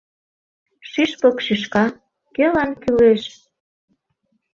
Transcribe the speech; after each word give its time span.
Шӱшпык 0.89 1.37
шӱшка- 1.45 1.85
кӧлан 2.35 2.71
кӱлеш? 2.81 3.23